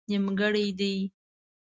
نيمګړئ 0.09 0.63
دي 0.79 0.93